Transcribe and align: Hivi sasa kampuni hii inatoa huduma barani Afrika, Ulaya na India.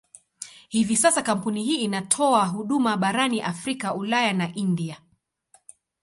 Hivi 0.69 0.97
sasa 0.97 1.21
kampuni 1.21 1.63
hii 1.63 1.75
inatoa 1.75 2.45
huduma 2.45 2.97
barani 2.97 3.41
Afrika, 3.41 3.93
Ulaya 3.93 4.33
na 4.33 4.53
India. 4.55 5.01